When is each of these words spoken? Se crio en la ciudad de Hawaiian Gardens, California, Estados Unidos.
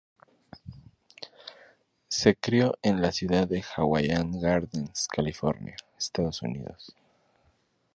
Se 2.07 2.35
crio 2.35 2.75
en 2.81 3.03
la 3.03 3.11
ciudad 3.11 3.47
de 3.47 3.61
Hawaiian 3.75 4.39
Gardens, 4.41 5.07
California, 5.07 5.75
Estados 5.95 6.41
Unidos. 6.41 6.95